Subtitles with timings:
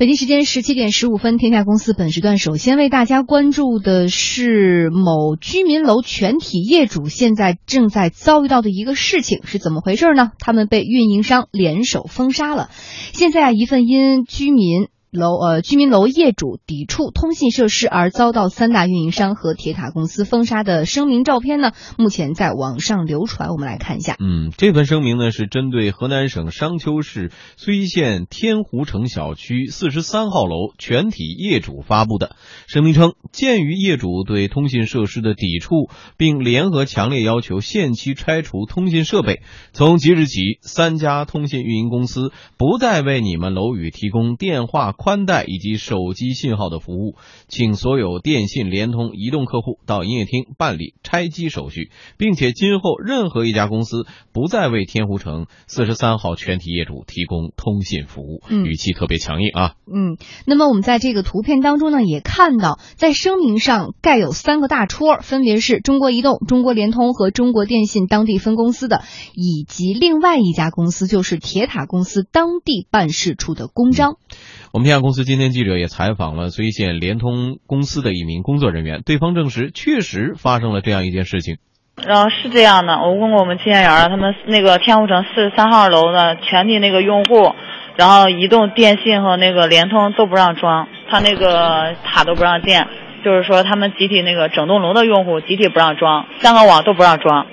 [0.00, 10.30] 北京时间十七点十五分，天下公司本时段首先为大家关注的是某居民楼全体业主现在正在遭遇到的一个事情是怎么回事呢？
[10.38, 12.70] 他们被运营商联手封杀了。
[13.12, 14.88] 现在啊，一份因居民。
[15.10, 23.48] 楼呃，居民楼业主抵触通信设施而遭到三大运营商和铁塔公司封杀的声明照片呢，目前在网上流传。
[23.48, 24.14] 我们来看一下。
[24.20, 32.36] 嗯，这份声明呢是针对河南省商丘市睢县天湖城小区四十三号楼全体业主发布的
[32.68, 44.94] 声明称，鉴于业主对通信设施的抵触，并联合强烈要求限期拆除通信设备，从即日起，三家通信运营公司不再为你们楼宇提供电话。
[45.02, 47.16] 宽带以及手机信号的服务，
[47.48, 54.04] 请所有电信、联通、移动客户到营业厅办理拆机手续，并且今后任何一家公司
[54.34, 58.42] 不再为天湖城四十三号全体业主提供通信服务。
[58.50, 59.72] 嗯，语气特别强硬啊。
[59.90, 74.18] 嗯，那么我们在这个图片当中呢，也看到在声明上盖有三个大戳，分别是中国移动、中国联通和中国电信当地分公司的，以及另外一家公司就是铁塔公司当地办事处的公章。
[74.72, 81.58] 我们天下公司今天记者也采访了睢县联通公司的一名工作人员，对方证实确实发生了这样一件事情。
[82.04, 87.54] 然后是这样的，我问过我们清洁员了，他们那个天湖城四十三号楼的全体那个用户，
[87.94, 92.88] 然后移动、电信和那个联通都不让装，他那个塔都不让建，
[93.24, 97.46] 就是说他们集体那个整栋楼的用户集体不让装，三个网都不让装。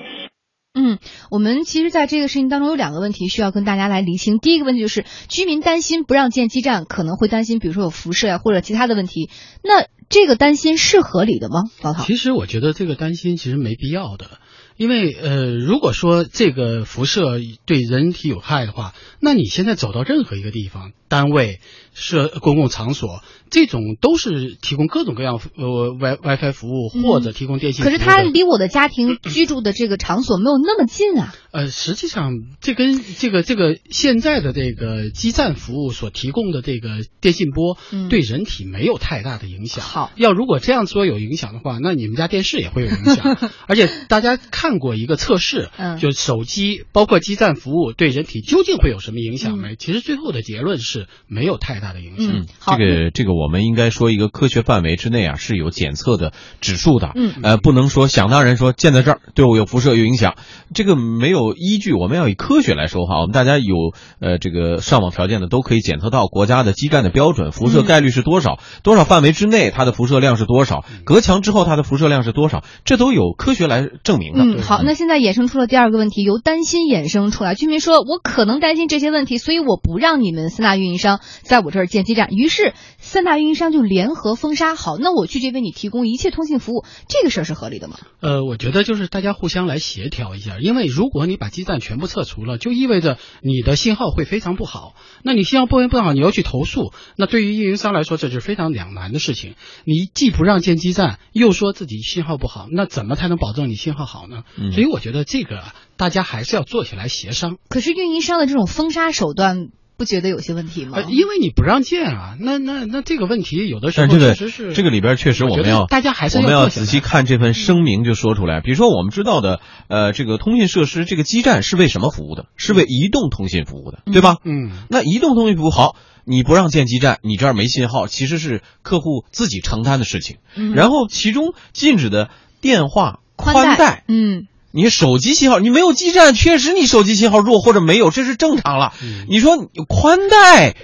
[0.78, 0.98] 嗯，
[1.30, 4.38] 我们其实在这个事情当中有两个问题需要跟大家来厘清。
[4.38, 9.28] 第一个问题就是居民担心不让建基站，可能会担心，比如说有辐射呀或者其他的问题。
[9.64, 11.64] 那这个担心是合理的吗？
[11.82, 14.38] 老陶，其实我觉得这个担心其实没必要的，
[14.76, 21.60] 因为呃，如果说这个辐射对人体有害的话，那你现在走到任何一个地方、单位、
[21.98, 23.22] 设公共场所。
[23.50, 27.82] 这种都是提供各种各样呃 Wi WiFi 服务或者提供电信。
[27.82, 31.34] 可是它离我的家庭居住的这个场所没有那么近啊。
[31.50, 36.90] 呃，实际上这跟这个这个现在的这个基站服务所提供的这个
[37.22, 37.78] 电信波
[38.10, 39.82] 对人体没有太大的影响。
[39.82, 43.38] 好，要如果这样说有影响的话，那你们家电视也会有影响。
[43.66, 49.74] 而且大家看过一个测试，就手机包括基站服务对人体究竟会有什么影响没？
[49.74, 52.46] 其实最后的结论是没有太大的影响。
[52.58, 53.38] 好，这个这个。
[53.38, 60.34] 我们应该说一个科学范围之内啊是有检测的指数的，嗯，呃，不能说想当然说建在这儿对我有辐射有影响，
[60.74, 61.92] 这个没有依据。
[61.92, 63.20] 我们要以科学来说话。
[63.20, 63.74] 我们大家有
[64.20, 74.42] 呃这个上网条件的都可以检测到国家的基站的标准辐射概率是多少，多少范围之内它的辐射量是多少，隔墙之后它的辐射量是多少，这都有科学来证明的。
[74.42, 84.08] 嗯，好，那现在衍生出了第二个问题，由担心衍生出来，居民说我可能担心这些问题，所以我不让你们三大运营商在我这儿建基站，于是三大运营商就联。
[84.18, 87.98] 合封杀好，那我拒绝为你提供一切通信服务，这个事儿是合理的吗？
[88.20, 94.94] 呃，我觉得就是大家互相来协调一下，因为如果你把基站全部撤除了，就意味着你的信号会非常不好。
[95.22, 99.54] 那你信号不不好，你要去投诉，那对于运营商来说，这是非常两难的事情。
[99.84, 104.42] 你既不让建基站，又说自己信号不好，那怎么才能保证你信号好呢？
[104.72, 105.62] 所以我觉得这个
[105.96, 107.58] 大家还是要做起来协商。
[107.68, 109.68] 可是运营商的这种封杀手段。
[109.98, 111.00] 不觉得有些问题吗？
[111.10, 118.60] 因为你不让建啊，那那那这个问题有的时候确实是这个里边确实我们要大家还是我们要仔细看这份声明就说出来。
[118.60, 122.46] 比如说我们知道的，呃，这个通信设施这个基站是为什么服务的？
[122.56, 124.36] 是为移动通信服务的，对吧？
[124.44, 130.36] 嗯，那移动通信服务好，你不让建基站，你这儿没信号，其实是客户自己承担的事情。
[130.76, 132.30] 然后其中禁止的
[132.60, 134.46] 电话宽带，嗯。
[134.70, 138.92] 你手机信号，你没有基站，确实你手机信号弱或者没有，这是正常了。
[139.28, 140.76] 你说宽带。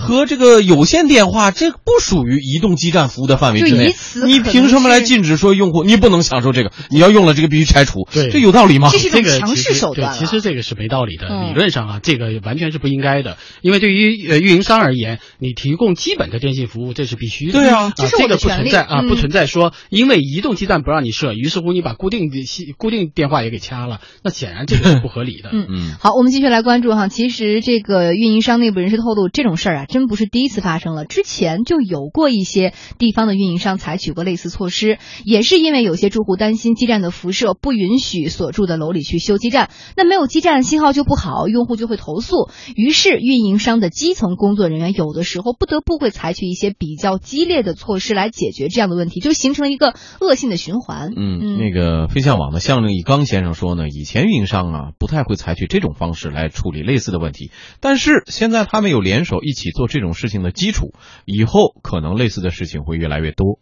[0.00, 3.94] 和这个有线电话，这不属于移动基站服务的范围之内。
[4.24, 6.72] 你凭什么来禁止说用户你不能享受这个？
[6.90, 8.88] 你要用了这个必须拆除，对，这有道理吗？
[8.90, 10.14] 这是一种强势手段。
[10.14, 13.36] 其实这个是没道理的，理论上啊，这个完全是不应该的。
[13.62, 17.52] 因为对于呃运营商而言，你提供基本的电信服务，这是必须的。
[17.52, 22.46] 对啊，这个不存在啊，不存在说因为移动基站不让你设，于是乎你把固定的
[22.78, 25.50] 固定电话也给掐了，那显然这个是不合理的。
[25.52, 25.94] 嗯嗯。
[26.00, 27.08] 好，我们继续来关注哈。
[27.08, 30.78] 其实这个运营商内部人士透露，这种事儿啊，真不是第一次发。
[30.80, 39.68] 生了之前就有过一些地方的运营商采取过类似措施，也是因为有些住户担心基站的辐射，不允许所住的楼里去修基站。
[39.96, 42.48] 那没有基站信号就不好，用户就会投诉。
[42.74, 45.50] 于是运营商的基层工作人员有的时候。
[45.52, 51.10] 不得不会采取一些比较激烈的措施来解决这样的问题，就形成了一个恶性的循环。
[51.14, 57.50] 嗯，那个飞象网的向正义刚先生说呢，以前运营商啊不太会采取这种方式来处理类似的问题，
[57.80, 60.92] 但是现在他们有联手一起做做这种事情的基础，
[61.24, 63.58] 以后可能类似的事情会越来越多。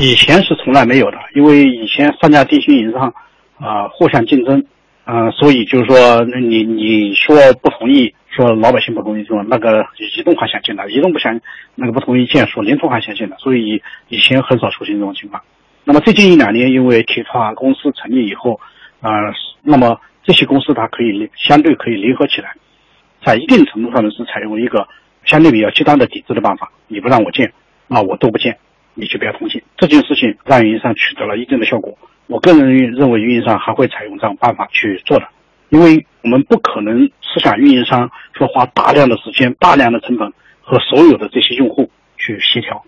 [0.00, 3.12] 以前是从来没有的，因为以前三家电信运营商
[3.58, 4.64] 啊互相竞争，
[5.04, 9.84] 呃，所以就是说你你说不同意，说老百姓不同意，说那个
[10.16, 11.38] 移动还想进来，移动不想
[11.74, 15.42] 那个不同意见，说联通还想进来，所以以前很少出现这种情况。
[15.84, 18.58] 那么最近一两年，因为铁塔公司成立以后，
[19.02, 19.10] 啊，
[19.60, 22.54] 那么这些公司它可以相对可以联合起来，
[23.22, 24.88] 在一定程度上呢是采用一个
[25.28, 27.52] 相对比较极端的抵制的办法，你不让我建，
[27.86, 28.58] 那我都不建。
[29.00, 31.96] 你就不要通信这件事情，让运营商取得了一定的效果。
[32.26, 35.28] 我个人认为，运营商还会采用这种办法去做的，
[35.68, 40.32] 因为我们不可能是想运营商说花大量的时间、大量的成本
[40.62, 42.82] 和所有的这些用户去协调。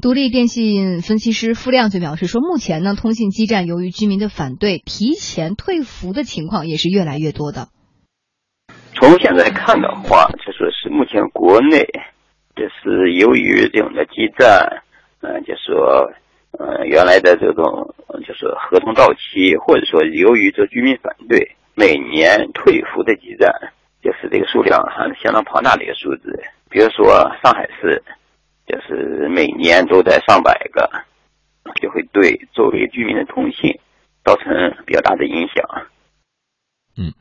[0.00, 7.66] 独立电信分析师付亮就表示说，目前呢，通信基站由于居民的反对，提前退服的情况也是越来越多的。
[8.94, 11.86] 从现在看的话，就说是目前国内。
[12.56, 14.82] 就是由于这种的基站，
[15.20, 16.10] 嗯，就说，
[16.58, 17.94] 嗯，原来的这种
[18.26, 23.48] 就是合同到期，或者说由于这居民反对，每年退服的基站，
[24.02, 26.42] 就是这个数量还是相当庞大的一个数字。
[26.68, 28.02] 比如说上海市，
[28.66, 30.90] 就是每年都在上百个，
[31.80, 33.78] 就会对作为居民的通信
[34.24, 34.52] 造成
[34.84, 35.64] 比较大的影响。
[36.96, 37.14] 嗯。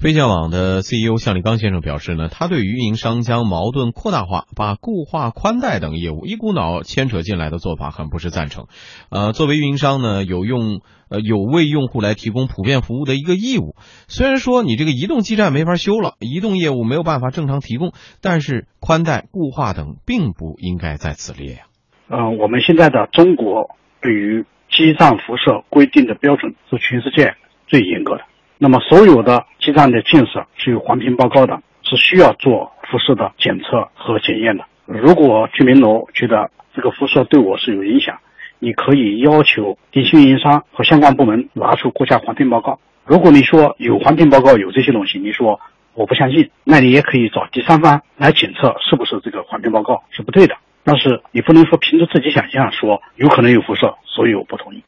[0.00, 8.66] 飞象网的 CEO 向立刚先生表示呢，他对于运营商将矛盾扩大化，把固话、宽带等业务一股脑牵扯进来的做法很不是赞成。
[9.10, 13.74] 呃，作为运营商呢，有用呃有为用户来提供普遍服务的一个义务。
[14.06, 17.92] 虽然说你这个移动基站没法修了，移动业务没有办法正常提供，
[18.22, 21.62] 但是宽带、固话等并不应该在此列呀。
[22.08, 27.34] 嗯，我们现在的中国对于基站辐射规定的标准是全世界
[27.66, 28.22] 最严格的。
[28.60, 34.64] 那么，所有的基站的建设是有环评报告的，是需要做辐射的检测和检验的。
[34.84, 38.18] 如果居民楼觉得这个辐射对我是有影响，
[38.58, 42.80] 你可以要求电信运营商和相关部门拿出国家环评报告。
[43.04, 45.60] 如果你说有环评报告有这些东西，你说
[45.94, 50.56] 我不相信，那你也可以找第三方来检测是不是这个环评报告是不对的。
[50.82, 54.82] 但是你不能说凭着自己想象说有可能有辐射，所以我不同意。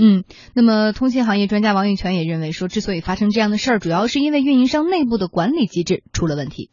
[0.00, 0.24] 嗯，
[0.54, 6.70] 那么通信行业专家王玉泉也认为说，之所以发生这样的事儿，主要是因为运营商内部的管理机制出了问题。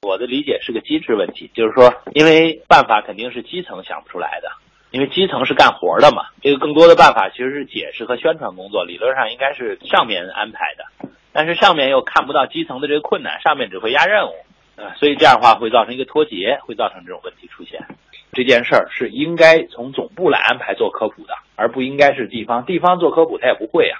[0.00, 4.48] 我的理解是个机制问题，就是说，因为办法肯定是基层想不出来的，
[4.90, 6.22] 因为基层是干活的嘛。
[6.40, 14.32] 这个更多的办法其实是解释和宣传工作，理论上应该是上面安排的，但是上面又看不到基层的这个困难，上面只会压任务，
[14.80, 17.84] 啊，所以这样的话会造成一个脱节，会造成这种问题出现。
[18.32, 22.64] 这件事儿是应该从总部来安排做科普的，而不应该是地方。
[22.64, 23.98] 地方做科普他也不会啊。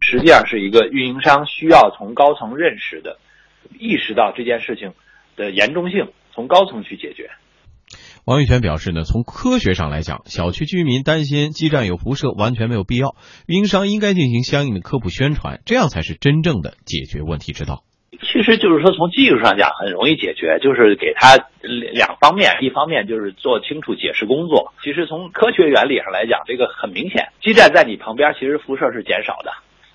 [0.00, 3.18] 实际上是一个运营商需要从高层认识的，
[3.78, 4.92] 意识到这件事情
[5.36, 7.30] 的严重性，从高层去解决。
[8.24, 13.16] 王玉泉表示呢，从科学上来讲，小区居民担心基站有辐射完全没有必要，
[13.46, 17.84] 运营商应该进行相应的科普宣传，这样才是真正的解决问题之道。
[18.22, 24.72] 其实就是说，从技术上讲很容易解决，就是给他两方面，一方面就是做清楚解释工作。
[24.82, 29.52] 其实从科学原理上来讲，这个很明显，基站在你旁边，其实辐射是减少的，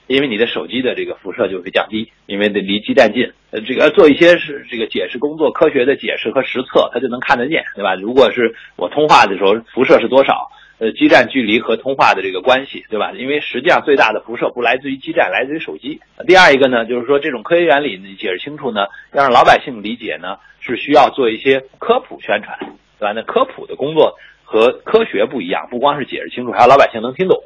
[0.08, 3.32] 因为你的手机的这个辐射就会降低，因为得离基站近。
[3.52, 7.96] 呃，这个做一些是这个解释工作，科学的解释和实测，它就能看得见，对吧？
[7.96, 10.50] 如果是我通话的时候，辐射是多少？
[10.80, 13.12] 呃，基站距离和通话的这个关系，对吧？
[13.12, 16.00] 因为实际上最大的辐射不来自于基站，来自于手机。
[16.26, 22.58] 第二一个呢，就是说这种科学原理你解释清楚呢，要让老百姓理解呢，是需要做一些科普宣传，
[22.98, 23.12] 对吧？
[23.14, 27.38] 那科普的工作和科学不一样，不光是解释清楚，还要老百姓能听懂。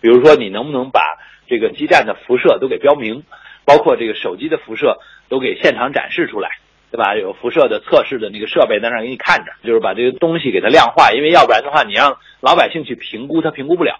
[0.00, 1.02] 比如说，你能不能把
[1.46, 3.22] 这个基站的辐射都给标明，
[3.66, 4.96] 包括这个手机的辐射
[5.28, 6.48] 都给现场展示出来？
[6.92, 7.16] 对吧？
[7.16, 13.94] 有辐射的测试的那个设备在那儿给你看着，就是把这个东西给它量化，因为要不然的话，你让老百姓去评估，他评估不了。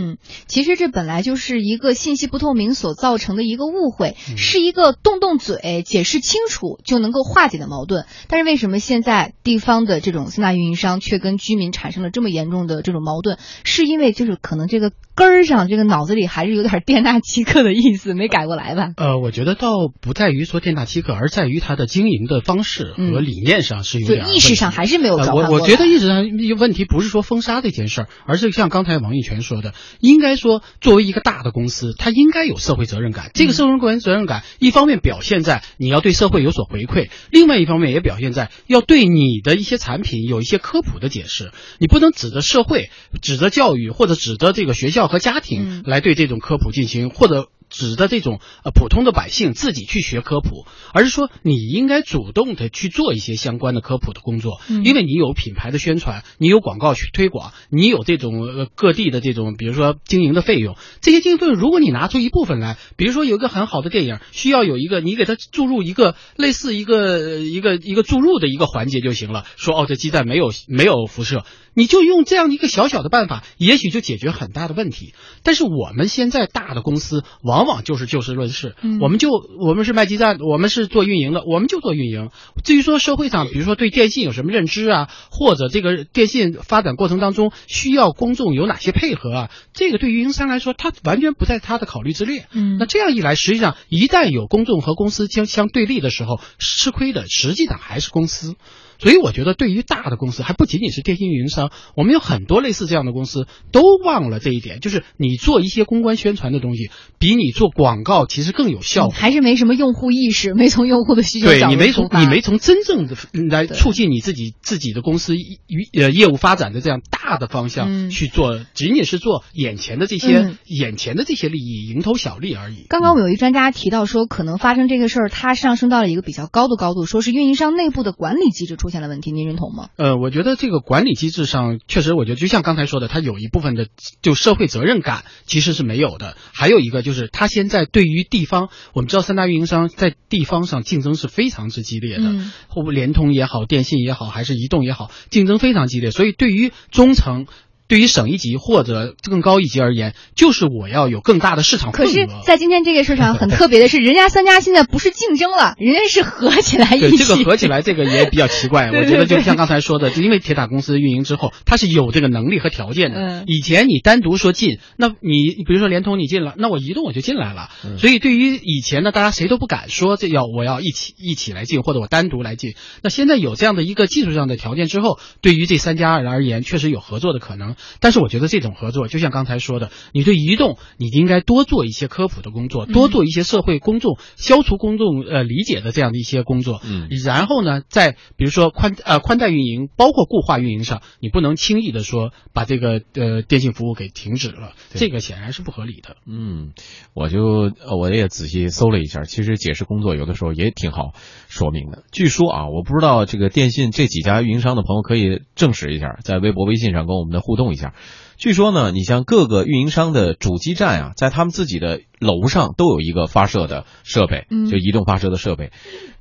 [0.00, 0.16] 嗯，
[0.46, 8.06] 其实这本来就是一个信息不透明所造成的一个误会，是一个动动嘴解释清楚就能够化解的矛盾。
[8.28, 13.38] 但是为什么现在地方的这种三大运营商却跟居民产生了这么严重的这种矛盾？
[13.64, 18.90] 是因为就是可能这个根儿上这个脑子里还是有点店大欺客的意思，没改过来吧？
[18.96, 19.70] 呃，我觉得倒
[20.00, 26.24] 不在于说店大欺客，而在于他的经营的方式和理念上是有点、嗯、意识上还是没有我我觉得意识上
[26.56, 33.32] 问题不是说封杀这件事儿，而是像刚才王玉泉说的，应该说作为一个大的公司，它应该有社会责任感。
[33.34, 41.50] 这个社会责任感，一方面表现在你要对社会有所回馈，另外一方面也表现在要对你的一些产品有一些科普的解释。
[41.80, 47.48] 你不能指着社会、指着教育或者指着这个学校和家庭来对这种科普进行，或者。
[47.70, 71.44] 指的这种呃普通的百姓自己去学科普，而是说你应该主动的去做一些相关的科普的工作，嗯、因为你有品牌的宣传，你有广告去推广，你有这种呃各地的这种比如说经营的费用，这些经营费用如果你拿出一部分来，比如说有一个很好的电影，需要有一个你给它注入一个类似一个一个一个注入的一个环节就行了，说哦这鸡蛋没有没有辐射。
[71.78, 75.14] 你就用这样一个小小的办法，也许就解决很大的问题。
[75.44, 79.30] 但是我们现在大的公司往往就是就事论事，嗯、我们就
[79.60, 82.30] 我们是卖基站，我们是做运营的，我们就做运营。
[82.64, 92.48] 至于说社会上，比如说对电信有什么认知啊，或者这个电信发展过程当中需要公众有哪些配合啊，这个对运营商来说，他完全不在他的考虑之列。
[92.50, 98.56] 嗯，那这样一来，实际上一旦有公众和公司相相对立的时候，吃亏的实际上还是公司。
[98.98, 109.14] 所以我觉得，对于大的公司，还不仅仅是电信运营商，我们有很多类似这样的公司都忘了这一点，就是你做一些公关宣传的东西，比你做广告其实更有效果。
[109.14, 113.16] 还是没什么用户意识，没从用户的需求对你没从你没从真正的
[113.48, 122.86] 来促进你自己自己的公司与呃业务发展的这样大的方向去做，嗯、仅仅是做眼前的这些、嗯、眼前的这些利益，蝇头小利而已。
[122.88, 128.87] 刚刚我们有一专家提到说，可能发生这个事儿，它上升到了一个比较高的高度，说是运营商内部的管理机制出。
[128.88, 129.90] 出现了问题，您认同吗？
[129.96, 133.88] 呃，我觉得这个管理机制上，确实，我觉得就像刚才说的，它有一部分的
[134.22, 136.38] 就社会责任感其实是没有的。
[136.54, 146.10] 还有一个就是，它现在对于地方，我们知道三大运营商在地方上竞争是非常之激烈的，嗯、或联通也好，电信也好，还是移动也好，竞争非常激烈。
[146.10, 147.46] 所以对于中层。
[147.88, 152.08] 对于省一级或者更高一级而言，就是我要有更大的市场份额。
[152.08, 157.08] 可是，在今天这个市场很特别的是，人家三家现在不是竞争了，人家是合起来一起。
[157.08, 158.90] 对这个合起来，这个也比较奇怪。
[158.92, 163.18] 对对对我觉得就像刚才说的，就因为铁塔公司运营之后，它是有这个能力和条件的。
[163.18, 167.70] 嗯、以前你单独说进，那你比如说联通你进了，那我移动我就进来了。
[167.86, 172.74] 嗯、所以对于以前呢，大家谁都不敢说这要我要一起一起来进，或者我单独来进。
[173.02, 177.76] 那现在有这样的一个技术上的条件之后，对于这三家而言，确实有合作的可能。
[178.00, 178.58] 但是我觉得这。
[178.58, 186.80] 种合作，就像刚才说的，你对移动，你应该多做一些科普的工作，多做一些社会公众、消除公众呃理解的这样的一些工作。
[186.84, 196.16] 嗯，然后呢，在比如说宽呃宽带运营，包括固话运营上，你不能轻易的说把这个呃电信服务给停止了，这个显然是不合理的。
[196.26, 196.72] 嗯，
[197.14, 201.12] 我就我也仔细搜了一下，其实解释工作有的时候也挺好
[201.48, 202.02] 说明的。
[202.10, 207.94] 据说啊，我不知道这个电信这几家运营商的朋友可以证实一下，在微博、微信上跟我们的互动一下。
[208.36, 215.72] 据说呢，你像各个运营商的主基站啊，在他们自己的楼上都有一个发射的设备，嗯就移动发射的设备。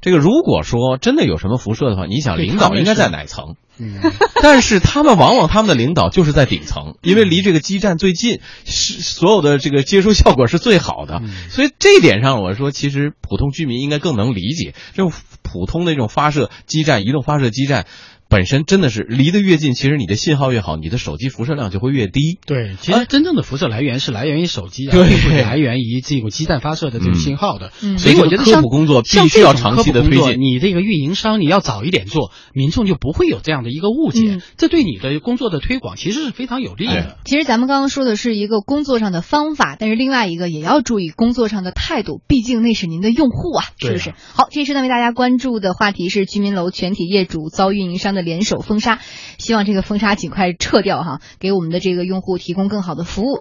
[0.01, 3.56] 这个如果说真的有什么辐射的话，你想领导应该在哪层？
[3.80, 4.01] 嗯，
[4.42, 11.22] 但是他们往往他们的领导就是在顶层，因为离这个基站最近，是所有的这个接收效果是最好的。
[11.51, 15.12] 所以这一点上，我说其实普通居民应该更能理解，这种
[15.44, 17.86] 普通的这种发射基站、移动发射基站。
[18.29, 22.39] 本身真的是离得越近，其实你的信号越好，你的手机辐射量就会越低。
[22.46, 27.72] 对，其实真正的辐射来源是来源于手机啊，对并不是来源于这个基站发射的这个信号的。
[27.81, 30.41] 嗯所以我觉得科普工作必须要长期的推进。
[30.41, 37.17] 你这个运营商你要早一点做，民众就不会有这样的一个误解，嗯这对你的工作的推广其实是非常有利的。
[37.25, 44.10] 其实咱们刚刚说的是一个工作上的方法，但是另外一个也要注意工作上的态度，毕竟那是您的用户啊，是不是？
[44.12, 49.00] 啊好，这时呢为大家关注的话题是居民楼全体业主遭运营商的联手封杀。
[49.38, 53.36] 希望这个封杀尽快撤掉哈，给我们的这个用户提供更好的服务。